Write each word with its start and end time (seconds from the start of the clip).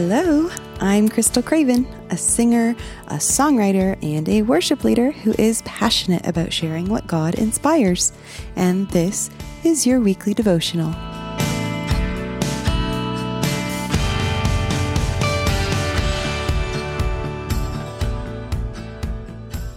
Hello, 0.00 0.48
I'm 0.78 1.08
Krystal 1.08 1.44
Craven, 1.44 1.84
a 2.10 2.16
singer, 2.16 2.76
a 3.08 3.14
songwriter, 3.14 4.00
and 4.00 4.28
a 4.28 4.42
worship 4.42 4.84
leader 4.84 5.10
who 5.10 5.34
is 5.36 5.60
passionate 5.62 6.24
about 6.24 6.52
sharing 6.52 6.88
what 6.88 7.08
God 7.08 7.34
inspires. 7.34 8.12
And 8.54 8.88
this 8.90 9.28
is 9.64 9.88
your 9.88 9.98
weekly 9.98 10.34
devotional. 10.34 10.92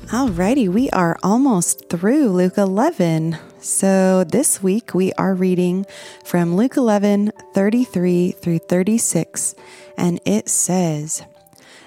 Alrighty, 0.09 0.69
we 0.69 0.91
are 0.91 1.17
almost 1.23 1.89
through 1.89 2.29
Luke 2.29 2.59
11. 2.59 3.39
So 3.61 4.23
this 4.23 4.63
week 4.63 4.95
we 4.95 5.13
are 5.19 5.35
reading 5.35 5.85
from 6.25 6.55
Luke 6.55 6.77
11 6.77 7.31
33 7.53 8.31
through 8.31 8.57
36, 8.57 9.53
and 9.95 10.19
it 10.25 10.49
says, 10.49 11.21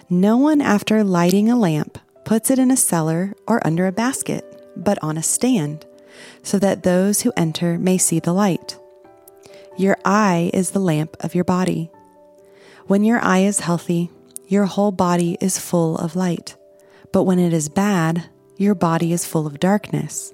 No 0.09 0.37
one 0.37 0.60
after 0.60 1.02
lighting 1.02 1.50
a 1.50 1.59
lamp 1.59 1.98
puts 2.24 2.52
it 2.52 2.60
in 2.60 2.70
a 2.70 2.77
cellar 2.77 3.34
or 3.48 3.66
under 3.66 3.88
a 3.88 3.92
basket, 3.92 4.45
but 4.77 5.02
on 5.02 5.19
a 5.19 5.23
stand, 5.23 5.84
so 6.45 6.60
that 6.60 6.84
those 6.84 7.23
who 7.23 7.33
enter 7.37 7.77
may 7.77 7.98
see 7.98 8.20
the 8.20 8.33
light. 8.33 8.78
Your 9.77 9.97
eye 10.05 10.52
is 10.55 10.70
the 10.70 10.78
lamp 10.78 11.16
of 11.19 11.34
your 11.34 11.42
body. 11.42 11.91
When 12.86 13.02
your 13.02 13.19
eye 13.19 13.41
is 13.41 13.59
healthy, 13.59 14.11
your 14.47 14.66
whole 14.66 14.92
body 14.92 15.36
is 15.41 15.59
full 15.59 15.98
of 15.98 16.14
light. 16.14 16.55
But 17.11 17.25
when 17.25 17.41
it 17.41 17.52
is 17.52 17.69
bad, 17.69 18.30
your 18.56 18.77
body 18.77 19.12
is 19.12 19.27
full 19.27 19.45
of 19.45 19.59
darkness. 19.59 20.34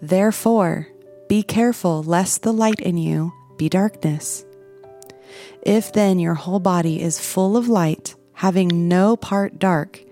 Therefore, 0.00 0.88
be 1.28 1.42
careful 1.42 2.02
lest 2.02 2.42
the 2.42 2.52
light 2.52 2.80
in 2.80 2.96
you 2.96 3.32
be 3.56 3.68
darkness. 3.68 4.44
If 5.62 5.92
then 5.92 6.18
your 6.18 6.34
whole 6.34 6.60
body 6.60 7.00
is 7.00 7.18
full 7.18 7.56
of 7.56 7.68
light, 7.68 8.14
having 8.34 8.88
no 8.88 9.16
part 9.16 9.58
dark, 9.58 10.04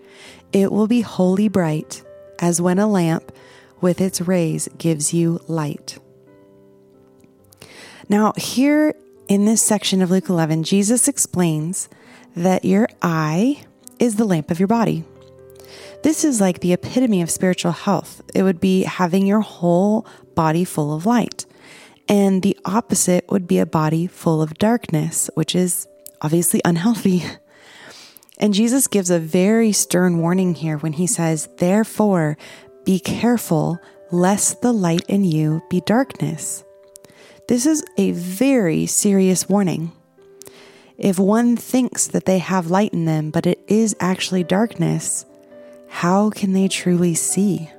it 0.53 0.73
will 0.73 0.87
be 0.87 1.03
wholly 1.03 1.49
bright, 1.49 2.03
as 2.39 2.61
when 2.61 2.79
a 2.79 2.87
lamp 2.87 3.33
with 3.81 4.01
its 4.01 4.21
rays 4.21 4.69
gives 4.79 5.13
you 5.13 5.41
light. 5.47 5.99
Now, 8.09 8.33
here 8.37 8.95
in 9.29 9.45
this 9.45 9.63
section 9.63 10.03
of 10.03 10.11
Luke 10.11 10.29
11, 10.29 10.65
Jesus 10.65 11.09
explains 11.09 11.89
that 12.35 12.65
your 12.65 12.89
eye 13.01 13.65
is 13.99 14.17
the 14.17 14.25
lamp 14.25 14.51
of 14.51 14.59
your 14.59 14.69
body. 14.69 15.05
This 16.03 16.25
is 16.25 16.41
like 16.41 16.61
the 16.61 16.73
epitome 16.73 17.23
of 17.23 17.31
spiritual 17.31 17.73
health. 17.73 18.23
It 18.35 18.43
would 18.43 18.61
be 18.61 18.83
having 18.83 19.27
your 19.27 19.41
whole 19.41 20.07
body 20.35 20.65
full 20.65 20.95
of 20.95 21.07
light. 21.07 21.47
And 22.09 22.43
the 22.43 22.59
opposite 22.65 23.25
would 23.31 23.47
be 23.47 23.59
a 23.59 23.67
body 23.67 24.09
full 24.09 24.43
of 24.43 24.55
darkness, 24.55 25.31
which 25.35 25.55
is 25.55 25.87
obviously 26.21 26.61
unhealthy. 26.65 27.23
And 28.39 28.53
Jesus 28.53 28.89
gives 28.89 29.11
a 29.11 29.21
very 29.21 29.71
stern 29.71 30.19
warning 30.19 30.55
here 30.55 30.79
when 30.79 30.95
he 30.95 31.07
says, 31.07 31.49
Therefore, 31.59 32.37
be 32.85 32.99
careful 32.99 33.79
lest 34.11 34.61
the 34.61 34.73
light 34.73 35.05
in 35.09 35.25
you 35.25 35.63
be 35.71 35.81
darkness. 35.83 36.65
This 37.47 37.65
is 37.65 37.85
a 37.97 38.11
very 38.11 38.87
serious 38.87 39.49
warning. 39.49 39.93
If 40.99 41.19
one 41.19 41.57
thinks 41.57 42.09
that 42.09 42.25
they 42.25 42.39
have 42.39 42.71
light 42.71 42.93
in 42.93 43.05
them, 43.05 43.31
but 43.31 43.47
it 43.47 43.61
is 43.69 43.97
actually 44.01 44.45
darkness, 44.45 45.25
how 45.93 46.31
can 46.31 46.55
they 46.55 46.69
truly 46.69 47.15
see? 47.15 47.71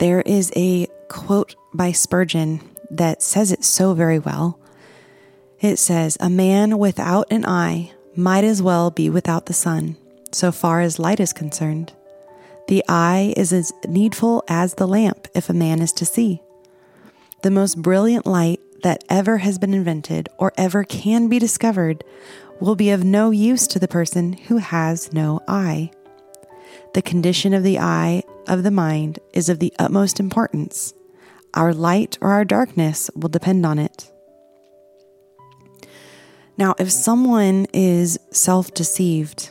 There 0.00 0.22
is 0.22 0.50
a 0.56 0.86
quote 1.08 1.54
by 1.74 1.92
Spurgeon 1.92 2.60
that 2.90 3.22
says 3.22 3.52
it 3.52 3.62
so 3.62 3.92
very 3.92 4.18
well. 4.18 4.58
It 5.60 5.78
says, 5.78 6.16
A 6.18 6.30
man 6.30 6.78
without 6.78 7.30
an 7.30 7.44
eye 7.44 7.92
might 8.16 8.42
as 8.42 8.62
well 8.62 8.90
be 8.90 9.10
without 9.10 9.46
the 9.46 9.52
sun, 9.52 9.96
so 10.32 10.50
far 10.50 10.80
as 10.80 10.98
light 10.98 11.20
is 11.20 11.34
concerned. 11.34 11.92
The 12.68 12.82
eye 12.88 13.34
is 13.36 13.52
as 13.52 13.70
needful 13.86 14.44
as 14.48 14.74
the 14.74 14.88
lamp 14.88 15.28
if 15.34 15.50
a 15.50 15.54
man 15.54 15.82
is 15.82 15.92
to 15.92 16.06
see. 16.06 16.40
The 17.42 17.50
most 17.50 17.82
brilliant 17.82 18.26
light 18.26 18.60
that 18.82 19.04
ever 19.10 19.38
has 19.38 19.58
been 19.58 19.74
invented 19.74 20.30
or 20.38 20.54
ever 20.56 20.84
can 20.84 21.28
be 21.28 21.38
discovered 21.38 22.02
will 22.60 22.76
be 22.76 22.90
of 22.90 23.04
no 23.04 23.30
use 23.30 23.66
to 23.68 23.78
the 23.78 23.88
person 23.88 24.32
who 24.34 24.58
has 24.58 25.12
no 25.12 25.40
eye. 25.46 25.90
The 26.94 27.02
condition 27.02 27.52
of 27.52 27.62
the 27.62 27.78
eye 27.78 28.22
of 28.46 28.62
the 28.62 28.70
mind 28.70 29.18
is 29.32 29.48
of 29.48 29.58
the 29.58 29.72
utmost 29.78 30.18
importance. 30.18 30.94
Our 31.54 31.74
light 31.74 32.18
or 32.20 32.30
our 32.30 32.44
darkness 32.44 33.10
will 33.14 33.28
depend 33.28 33.66
on 33.66 33.78
it. 33.78 34.10
Now, 36.58 36.74
if 36.78 36.90
someone 36.90 37.66
is 37.72 38.18
self 38.30 38.72
deceived 38.72 39.50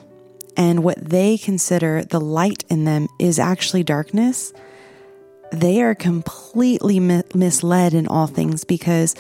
and 0.58 0.84
what 0.84 1.10
they 1.10 1.38
consider 1.38 2.04
the 2.04 2.22
light 2.22 2.64
in 2.70 2.86
them 2.86 3.08
is 3.20 3.38
actually 3.38 3.84
darkness, 3.84 4.54
they 5.52 5.82
are 5.82 5.94
completely 5.94 7.00
misled 7.00 7.94
in 7.94 8.08
all 8.08 8.28
things 8.28 8.64
because 8.64 9.16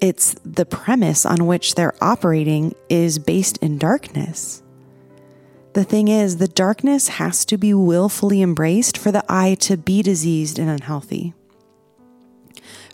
it's 0.00 0.34
the 0.44 0.66
premise 0.66 1.24
on 1.24 1.46
which 1.46 1.74
they're 1.74 1.94
operating 2.00 2.74
is 2.88 3.18
based 3.18 3.56
in 3.58 3.78
darkness. 3.78 4.62
The 5.72 5.84
thing 5.84 6.08
is, 6.08 6.38
the 6.38 6.48
darkness 6.48 7.08
has 7.08 7.44
to 7.46 7.58
be 7.58 7.74
willfully 7.74 8.40
embraced 8.40 8.96
for 8.96 9.12
the 9.12 9.24
eye 9.28 9.56
to 9.60 9.76
be 9.76 10.02
diseased 10.02 10.58
and 10.58 10.70
unhealthy. 10.70 11.34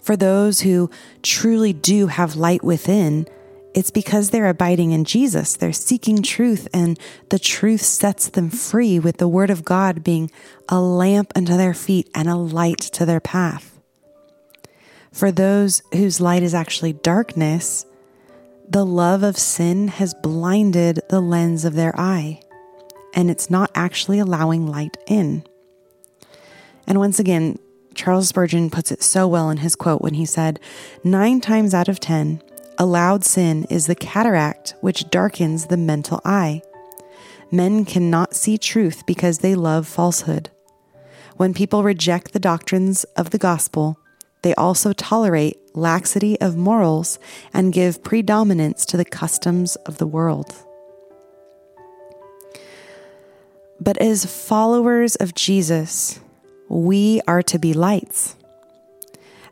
For 0.01 0.17
those 0.17 0.63
who 0.63 0.91
truly 1.23 1.73
do 1.73 2.09
have 2.09 2.35
light 2.35 2.65
within, 2.65 3.27
it's 3.73 3.93
because 3.93 4.31
they're 4.31 4.49
abiding 4.49 4.91
in 4.91 5.05
Jesus. 5.05 5.55
They're 5.55 5.73
seeking 5.73 6.23
truth, 6.23 6.67
and 6.75 6.99
the 7.31 7.39
truth 7.39 7.83
sets 7.83 8.29
them 8.29 8.51
free, 8.51 8.99
with 8.99 9.19
the 9.19 9.29
Word 9.29 9.51
of 9.51 9.65
God 9.65 10.03
being 10.03 10.31
a 10.69 10.81
lamp 10.81 11.33
unto 11.37 11.57
their 11.57 11.75
feet 11.75 12.11
and 12.15 12.29
a 12.29 12.37
light 12.37 12.81
to 12.81 13.07
their 13.07 13.21
path. 13.21 13.72
For 15.13 15.31
those 15.31 15.83
whose 15.93 16.21
light 16.21 16.43
is 16.43 16.55
actually 16.55 16.95
darkness, 16.95 17.85
the 18.69 18.85
love 18.87 19.23
of 19.23 19.37
sin 19.37 19.89
has 19.89 20.15
blinded 20.15 21.01
the 21.11 21.21
lens 21.21 21.67
of 21.67 21.75
their 21.75 21.93
eye, 22.01 22.41
and 23.15 23.31
it's 23.31 23.51
not 23.51 23.71
actually 23.75 24.19
allowing 24.19 24.67
light 24.67 24.97
in. 25.07 25.45
And 26.87 26.99
once 26.99 27.19
again, 27.19 27.59
Charles 27.95 28.29
Spurgeon 28.29 28.71
puts 28.71 28.91
it 28.91 29.03
so 29.03 29.29
well 29.29 29.51
in 29.51 29.59
his 29.59 29.77
quote 29.77 30.01
when 30.01 30.15
he 30.15 30.25
said, 30.25 30.59
Nine 31.05 31.43
times 31.43 31.75
out 31.75 31.89
of 31.89 32.01
ten, 32.01 32.43
allowed 32.79 33.23
sin 33.23 33.65
is 33.65 33.87
the 33.87 33.95
cataract 33.95 34.75
which 34.81 35.11
darkens 35.11 35.67
the 35.67 35.77
mental 35.77 36.23
eye. 36.25 36.63
Men 37.51 37.85
cannot 37.85 38.35
see 38.35 38.57
truth 38.57 39.05
because 39.07 39.39
they 39.39 39.55
love 39.55 39.87
falsehood. 39.87 40.49
When 41.37 41.53
people 41.53 41.83
reject 41.83 42.33
the 42.33 42.39
doctrines 42.39 43.05
of 43.17 43.31
the 43.31 43.39
gospel, 43.39 43.99
they 44.43 44.55
also 44.55 44.93
tolerate 44.93 45.59
laxity 45.75 46.41
of 46.41 46.57
morals 46.57 47.19
and 47.53 47.73
give 47.73 48.03
predominance 48.03 48.85
to 48.87 48.97
the 48.97 49.05
customs 49.05 49.77
of 49.87 49.99
the 49.99 50.07
world. 50.07 50.55
But 53.81 53.99
as 53.99 54.27
followers 54.27 55.17
of 55.17 55.35
Jesus, 55.35 56.21
we 56.69 57.21
are 57.27 57.43
to 57.43 57.59
be 57.59 57.73
lights. 57.73 58.37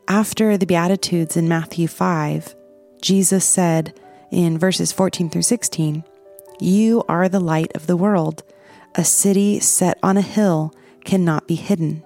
After 0.07 0.57
the 0.57 0.67
Beatitudes 0.67 1.37
in 1.37 1.49
Matthew 1.49 1.89
5, 1.89 2.55
Jesus 3.03 3.45
said 3.45 3.99
in 4.31 4.59
verses 4.59 4.93
14 4.93 5.31
through 5.31 5.43
16, 5.43 6.05
You 6.61 7.03
are 7.09 7.29
the 7.29 7.41
light 7.41 7.73
of 7.75 7.87
the 7.87 7.97
world. 7.97 8.43
A 8.95 9.05
city 9.05 9.61
set 9.61 9.99
on 10.03 10.17
a 10.17 10.23
hill 10.23 10.75
cannot 11.05 11.47
be 11.49 11.55
hidden. 11.55 12.03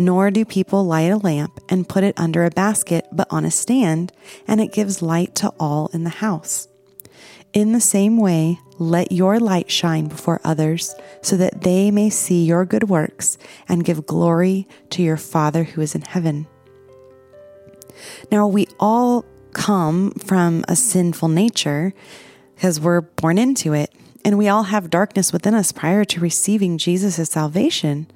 Nor 0.00 0.30
do 0.30 0.46
people 0.46 0.86
light 0.86 1.12
a 1.12 1.18
lamp 1.18 1.60
and 1.68 1.86
put 1.86 2.04
it 2.04 2.18
under 2.18 2.46
a 2.46 2.50
basket, 2.50 3.06
but 3.12 3.26
on 3.30 3.44
a 3.44 3.50
stand, 3.50 4.14
and 4.48 4.58
it 4.58 4.72
gives 4.72 5.02
light 5.02 5.34
to 5.34 5.52
all 5.60 5.90
in 5.92 6.04
the 6.04 6.08
house. 6.24 6.68
In 7.52 7.72
the 7.72 7.82
same 7.82 8.16
way, 8.16 8.58
let 8.78 9.12
your 9.12 9.38
light 9.38 9.70
shine 9.70 10.06
before 10.06 10.40
others, 10.42 10.94
so 11.20 11.36
that 11.36 11.60
they 11.64 11.90
may 11.90 12.08
see 12.08 12.46
your 12.46 12.64
good 12.64 12.88
works 12.88 13.36
and 13.68 13.84
give 13.84 14.06
glory 14.06 14.66
to 14.88 15.02
your 15.02 15.18
Father 15.18 15.64
who 15.64 15.82
is 15.82 15.94
in 15.94 16.00
heaven. 16.00 16.46
Now, 18.32 18.46
we 18.46 18.68
all 18.80 19.26
come 19.52 20.12
from 20.12 20.64
a 20.66 20.76
sinful 20.76 21.28
nature 21.28 21.92
because 22.54 22.80
we're 22.80 23.02
born 23.02 23.36
into 23.36 23.74
it, 23.74 23.92
and 24.24 24.38
we 24.38 24.48
all 24.48 24.62
have 24.62 24.88
darkness 24.88 25.30
within 25.30 25.52
us 25.54 25.72
prior 25.72 26.06
to 26.06 26.20
receiving 26.20 26.78
Jesus' 26.78 27.28
salvation. 27.28 28.06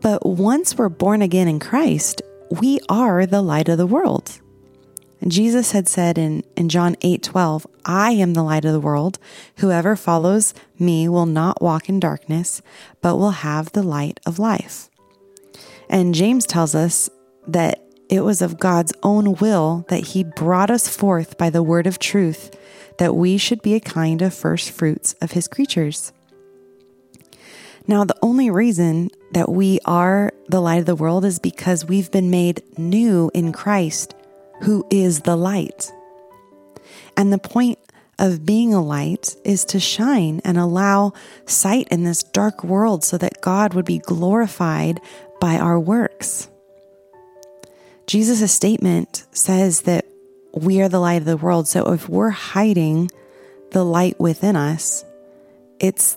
But 0.00 0.24
once 0.26 0.76
we're 0.76 0.88
born 0.88 1.22
again 1.22 1.48
in 1.48 1.58
Christ, 1.58 2.22
we 2.50 2.78
are 2.88 3.26
the 3.26 3.42
light 3.42 3.68
of 3.68 3.78
the 3.78 3.86
world. 3.86 4.40
Jesus 5.26 5.72
had 5.72 5.88
said 5.88 6.18
in, 6.18 6.44
in 6.56 6.68
John 6.68 6.96
8 7.00 7.22
12, 7.22 7.66
I 7.84 8.12
am 8.12 8.34
the 8.34 8.42
light 8.42 8.64
of 8.64 8.72
the 8.72 8.80
world. 8.80 9.18
Whoever 9.56 9.96
follows 9.96 10.54
me 10.78 11.08
will 11.08 11.26
not 11.26 11.62
walk 11.62 11.88
in 11.88 11.98
darkness, 11.98 12.62
but 13.00 13.16
will 13.16 13.30
have 13.30 13.72
the 13.72 13.82
light 13.82 14.20
of 14.26 14.38
life. 14.38 14.90
And 15.88 16.14
James 16.14 16.46
tells 16.46 16.74
us 16.74 17.08
that 17.46 17.82
it 18.08 18.20
was 18.20 18.42
of 18.42 18.58
God's 18.58 18.92
own 19.02 19.34
will 19.34 19.84
that 19.88 20.08
he 20.08 20.22
brought 20.22 20.70
us 20.70 20.88
forth 20.88 21.38
by 21.38 21.50
the 21.50 21.62
word 21.62 21.86
of 21.86 21.98
truth 21.98 22.56
that 22.98 23.14
we 23.14 23.36
should 23.36 23.62
be 23.62 23.74
a 23.74 23.80
kind 23.80 24.22
of 24.22 24.34
first 24.34 24.70
fruits 24.70 25.14
of 25.20 25.32
his 25.32 25.48
creatures. 25.48 26.12
Now, 27.88 28.04
the 28.04 28.16
only 28.22 28.50
reason 28.50 29.10
that 29.32 29.48
we 29.48 29.78
are 29.84 30.32
the 30.48 30.60
light 30.60 30.80
of 30.80 30.86
the 30.86 30.96
world 30.96 31.24
is 31.24 31.38
because 31.38 31.84
we've 31.84 32.10
been 32.10 32.30
made 32.30 32.62
new 32.78 33.30
in 33.32 33.52
Christ, 33.52 34.14
who 34.62 34.84
is 34.90 35.20
the 35.20 35.36
light. 35.36 35.92
And 37.16 37.32
the 37.32 37.38
point 37.38 37.78
of 38.18 38.44
being 38.44 38.74
a 38.74 38.82
light 38.82 39.36
is 39.44 39.64
to 39.66 39.78
shine 39.78 40.40
and 40.44 40.58
allow 40.58 41.12
sight 41.44 41.86
in 41.90 42.04
this 42.04 42.22
dark 42.22 42.64
world 42.64 43.04
so 43.04 43.18
that 43.18 43.40
God 43.40 43.74
would 43.74 43.84
be 43.84 43.98
glorified 43.98 45.00
by 45.40 45.56
our 45.56 45.78
works. 45.78 46.48
Jesus' 48.06 48.52
statement 48.52 49.26
says 49.32 49.82
that 49.82 50.06
we 50.54 50.80
are 50.80 50.88
the 50.88 51.00
light 51.00 51.20
of 51.20 51.26
the 51.26 51.36
world. 51.36 51.68
So 51.68 51.92
if 51.92 52.08
we're 52.08 52.30
hiding 52.30 53.10
the 53.72 53.84
light 53.84 54.18
within 54.18 54.56
us, 54.56 55.04
it's 55.78 56.16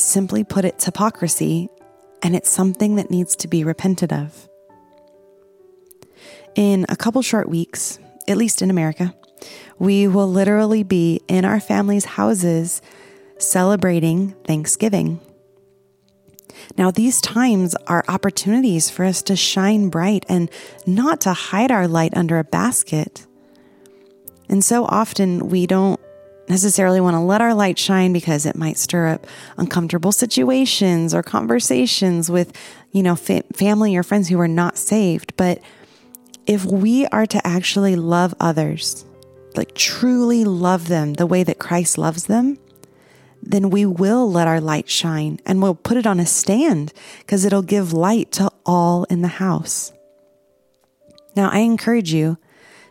simply 0.00 0.44
put, 0.44 0.64
it's 0.64 0.84
hypocrisy, 0.84 1.68
and 2.22 2.34
it's 2.36 2.50
something 2.50 2.96
that 2.96 3.10
needs 3.10 3.36
to 3.36 3.48
be 3.48 3.64
repented 3.64 4.12
of. 4.12 4.48
In 6.54 6.86
a 6.88 6.96
couple 6.96 7.22
short 7.22 7.48
weeks, 7.48 7.98
at 8.28 8.36
least 8.36 8.62
in 8.62 8.70
America, 8.70 9.14
we 9.78 10.06
will 10.06 10.28
literally 10.28 10.82
be 10.82 11.20
in 11.28 11.44
our 11.44 11.60
families' 11.60 12.04
houses 12.04 12.82
celebrating 13.38 14.32
Thanksgiving. 14.44 15.20
Now, 16.76 16.90
these 16.90 17.20
times 17.20 17.74
are 17.86 18.04
opportunities 18.08 18.90
for 18.90 19.04
us 19.04 19.22
to 19.22 19.36
shine 19.36 19.88
bright 19.88 20.26
and 20.28 20.50
not 20.86 21.20
to 21.22 21.32
hide 21.32 21.70
our 21.70 21.88
light 21.88 22.14
under 22.16 22.38
a 22.38 22.44
basket. 22.44 23.26
And 24.48 24.62
so 24.64 24.84
often 24.84 25.48
we 25.48 25.66
don't 25.66 26.00
necessarily 26.50 27.00
want 27.00 27.14
to 27.14 27.20
let 27.20 27.40
our 27.40 27.54
light 27.54 27.78
shine 27.78 28.12
because 28.12 28.44
it 28.44 28.56
might 28.56 28.76
stir 28.76 29.08
up 29.08 29.26
uncomfortable 29.56 30.12
situations 30.12 31.14
or 31.14 31.22
conversations 31.22 32.30
with, 32.30 32.52
you 32.92 33.02
know, 33.02 33.16
fa- 33.16 33.44
family 33.54 33.96
or 33.96 34.02
friends 34.02 34.28
who 34.28 34.38
are 34.38 34.48
not 34.48 34.76
saved. 34.76 35.34
But 35.36 35.62
if 36.46 36.64
we 36.64 37.06
are 37.06 37.26
to 37.26 37.46
actually 37.46 37.96
love 37.96 38.34
others, 38.40 39.04
like 39.56 39.74
truly 39.74 40.44
love 40.44 40.88
them 40.88 41.14
the 41.14 41.26
way 41.26 41.42
that 41.44 41.58
Christ 41.58 41.96
loves 41.96 42.26
them, 42.26 42.58
then 43.42 43.70
we 43.70 43.86
will 43.86 44.30
let 44.30 44.48
our 44.48 44.60
light 44.60 44.88
shine 44.88 45.38
and 45.46 45.62
we'll 45.62 45.74
put 45.74 45.96
it 45.96 46.06
on 46.06 46.20
a 46.20 46.26
stand 46.26 46.92
because 47.20 47.44
it'll 47.44 47.62
give 47.62 47.92
light 47.92 48.32
to 48.32 48.50
all 48.66 49.04
in 49.04 49.22
the 49.22 49.28
house. 49.28 49.92
Now, 51.36 51.48
I 51.50 51.60
encourage 51.60 52.12
you 52.12 52.38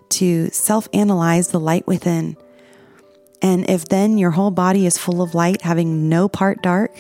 to 0.10 0.50
self 0.50 0.88
analyze 0.94 1.50
the 1.50 1.60
light 1.60 1.86
within 1.86 2.38
and 3.42 3.70
if 3.70 3.86
then 3.86 4.18
your 4.18 4.32
whole 4.32 4.52
body 4.52 4.86
is 4.86 4.98
full 4.98 5.22
of 5.22 5.34
light, 5.34 5.62
having 5.62 6.10
no 6.10 6.28
part 6.28 6.62
dark, 6.62 6.92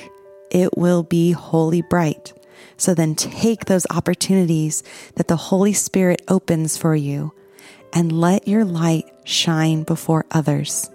it 0.51 0.77
will 0.77 1.03
be 1.03 1.31
wholly 1.31 1.81
bright. 1.81 2.33
So 2.77 2.93
then 2.93 3.15
take 3.15 3.65
those 3.65 3.85
opportunities 3.89 4.83
that 5.15 5.27
the 5.27 5.35
Holy 5.35 5.73
Spirit 5.73 6.21
opens 6.27 6.77
for 6.77 6.95
you 6.95 7.33
and 7.93 8.11
let 8.11 8.47
your 8.47 8.63
light 8.63 9.05
shine 9.25 9.83
before 9.83 10.25
others. 10.31 10.89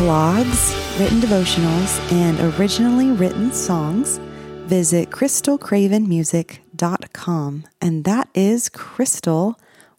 Blogs, 0.00 0.72
written 0.98 1.20
devotionals, 1.20 2.00
and 2.10 2.40
originally 2.58 3.10
written 3.10 3.52
songs, 3.52 4.18
visit 4.64 5.10
krystalcravenmusic.com. 5.10 7.64
And 7.82 8.04
that 8.04 8.28
is 8.34 8.70
Krystal 8.70 9.56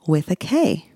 with 0.07 0.31
a 0.31 0.35
K. 0.35 0.90